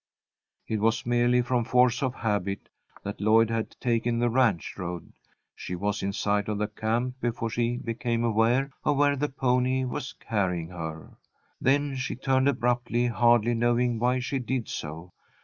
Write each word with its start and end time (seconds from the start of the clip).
It 0.67 0.79
was 0.79 1.05
merely 1.05 1.43
from 1.43 1.63
force 1.63 2.01
of 2.01 2.15
habit 2.15 2.69
that 3.03 3.21
Lloyd 3.21 3.51
had 3.51 3.79
taken 3.79 4.17
the 4.17 4.31
ranch 4.31 4.75
road. 4.75 5.13
She 5.55 5.75
was 5.75 6.01
in 6.01 6.11
sight 6.11 6.47
of 6.49 6.57
the 6.57 6.67
camp 6.67 7.19
before 7.21 7.51
she 7.51 7.77
became 7.77 8.23
aware 8.23 8.71
of 8.83 8.97
where 8.97 9.15
the 9.15 9.29
pony 9.29 9.85
was 9.85 10.13
carrying 10.13 10.69
her. 10.69 11.17
Then 11.61 11.95
she 11.97 12.15
turned 12.15 12.47
abruptly, 12.47 13.05
hardly 13.05 13.53
knowing 13.53 13.99
why 13.99 14.17
she 14.17 14.39
did 14.39 14.67
so. 14.69 15.13